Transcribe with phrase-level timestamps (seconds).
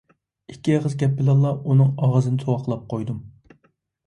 [0.53, 3.23] ئىككى ئېغىز گەپ بىلەنلا ئۇنىڭ ئاغزىنى تۇۋاقلاپ قويدۇم.